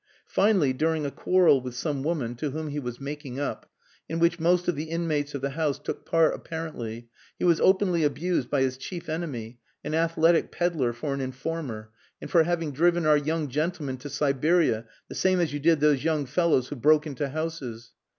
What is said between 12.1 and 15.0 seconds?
and for having driven "our young gentleman to Siberia,